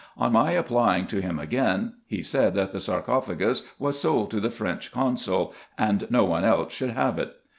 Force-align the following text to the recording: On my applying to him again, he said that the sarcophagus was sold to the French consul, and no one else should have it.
On 0.17 0.31
my 0.31 0.49
applying 0.53 1.05
to 1.09 1.21
him 1.21 1.37
again, 1.37 1.93
he 2.07 2.23
said 2.23 2.55
that 2.55 2.71
the 2.73 2.79
sarcophagus 2.79 3.67
was 3.77 3.99
sold 4.01 4.31
to 4.31 4.39
the 4.39 4.49
French 4.49 4.91
consul, 4.91 5.53
and 5.77 6.09
no 6.09 6.25
one 6.25 6.43
else 6.43 6.73
should 6.73 6.89
have 6.89 7.19
it. 7.19 7.35